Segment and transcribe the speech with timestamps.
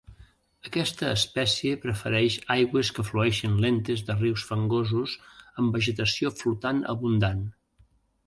[0.67, 5.15] Aquesta espècie prefereix aigües que flueixen lentes de rius fangosos
[5.65, 7.45] amb vegetació flotant abundant.